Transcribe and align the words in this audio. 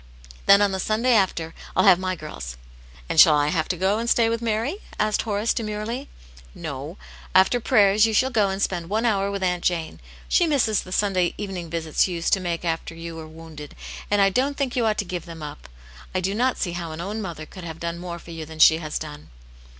Then 0.47 0.63
on 0.63 0.71
the 0.71 0.79
Sunday 0.79 1.13
after 1.13 1.53
I'll 1.75 1.83
have 1.83 1.99
my 1.99 2.15
girls." 2.15 2.57
"And 3.07 3.19
shall 3.19 3.35
I 3.35 3.49
have 3.49 3.67
to 3.67 3.77
go 3.77 3.99
and 3.99 4.09
stay 4.09 4.29
with 4.29 4.41
Mary?" 4.41 4.77
asked 4.99 5.21
Horace, 5.21 5.53
demurely. 5.53 6.09
""No. 6.65 6.97
After 7.35 7.59
prayers 7.59 8.07
you 8.07 8.11
shall 8.11 8.31
go 8.31 8.49
and 8.49 8.59
spend 8.59 8.89
one 8.89 9.05
hour 9.05 9.29
with^ 9.29 9.43
Aunt 9.43 9.63
Jane. 9.63 9.99
She 10.27 10.47
misses 10.47 10.81
the 10.81 10.91
Sunday 10.91 11.35
evening 11.37 11.69
visits 11.69 12.07
you 12.07 12.15
used 12.15 12.33
to 12.33 12.39
make 12.39 12.63
her 12.63 12.69
after 12.69 12.95
you 12.95 13.15
wel*e 13.15 13.27
wounded, 13.29 13.75
and 14.09 14.23
I 14.23 14.31
don't 14.31 14.57
think 14.57 14.75
you 14.75 14.87
ought 14.87 14.97
to 14.97 15.05
give 15.05 15.25
them 15.25 15.41
iip. 15.41 15.65
I 16.15 16.19
do 16.19 16.33
not 16.33 16.57
see 16.57 16.71
how 16.71 16.93
an 16.93 16.99
own 16.99 17.21
mother 17.21 17.45
could, 17.45 17.63
have 17.63 17.79
done 17.79 17.99
more 17.99 18.17
for 18.17 18.31
you 18.31 18.43
than 18.43 18.57
she 18.57 18.79
has 18.79 18.97
done." 18.97 19.29